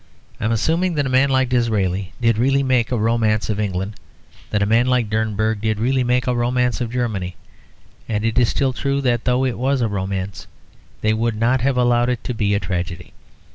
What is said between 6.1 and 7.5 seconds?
a romance of Germany,